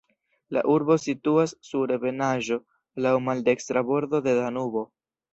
[0.55, 2.57] La urbo situas sur ebenaĵo,
[3.07, 4.83] laŭ maldekstra bordo de Danubo.